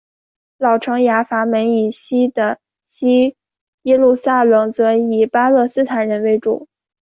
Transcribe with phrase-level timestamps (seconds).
[0.57, 3.35] 老城雅法门以西的西
[3.83, 6.67] 耶路撒冷则以巴勒斯坦人为主。